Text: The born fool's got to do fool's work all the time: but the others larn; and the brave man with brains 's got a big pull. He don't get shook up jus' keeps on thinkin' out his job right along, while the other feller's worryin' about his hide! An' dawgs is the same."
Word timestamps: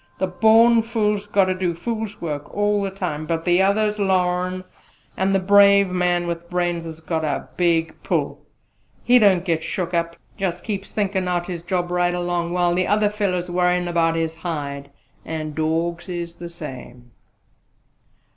The 0.17 0.25
born 0.25 0.81
fool's 0.81 1.27
got 1.27 1.45
to 1.45 1.53
do 1.53 1.75
fool's 1.75 2.19
work 2.19 2.51
all 2.51 2.81
the 2.81 2.89
time: 2.89 3.27
but 3.27 3.45
the 3.45 3.61
others 3.61 3.99
larn; 3.99 4.63
and 5.15 5.35
the 5.35 5.39
brave 5.39 5.89
man 5.91 6.25
with 6.25 6.49
brains 6.49 6.87
's 6.87 6.99
got 7.01 7.23
a 7.23 7.49
big 7.55 7.93
pull. 8.01 8.41
He 9.03 9.19
don't 9.19 9.45
get 9.45 9.63
shook 9.63 9.93
up 9.93 10.15
jus' 10.37 10.59
keeps 10.59 10.89
on 10.89 10.95
thinkin' 10.95 11.27
out 11.27 11.45
his 11.45 11.61
job 11.61 11.91
right 11.91 12.15
along, 12.15 12.51
while 12.51 12.73
the 12.73 12.87
other 12.87 13.11
feller's 13.11 13.51
worryin' 13.51 13.87
about 13.87 14.15
his 14.15 14.37
hide! 14.37 14.89
An' 15.23 15.53
dawgs 15.53 16.09
is 16.09 16.33
the 16.33 16.49
same." 16.49 17.11